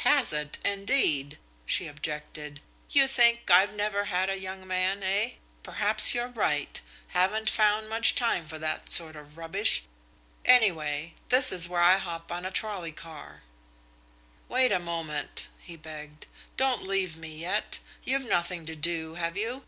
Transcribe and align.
"Has 0.00 0.32
it 0.32 0.56
indeed!" 0.64 1.36
she 1.66 1.88
objected. 1.88 2.62
"You 2.88 3.06
think 3.06 3.50
I've 3.50 3.74
never 3.74 4.04
had 4.04 4.30
a 4.30 4.40
young 4.40 4.66
man, 4.66 5.02
eh? 5.02 5.32
Perhaps 5.62 6.14
you're 6.14 6.28
right. 6.28 6.80
Haven't 7.08 7.50
found 7.50 7.90
much 7.90 8.14
time 8.14 8.48
for 8.48 8.58
that 8.58 8.90
sort 8.90 9.14
of 9.14 9.36
rubbish. 9.36 9.82
Anyway, 10.46 11.12
this 11.28 11.52
is 11.52 11.68
where 11.68 11.82
I 11.82 11.98
hop 11.98 12.32
on 12.32 12.46
a 12.46 12.50
trolley 12.50 12.92
car." 12.92 13.42
"Wait 14.48 14.72
a 14.72 14.78
moment," 14.78 15.48
he 15.60 15.76
begged. 15.76 16.28
"Don't 16.56 16.84
leave 16.86 17.18
me 17.18 17.36
yet. 17.36 17.80
You've 18.04 18.24
nothing 18.24 18.64
to 18.64 18.74
do, 18.74 19.16
have 19.16 19.36
you?" 19.36 19.64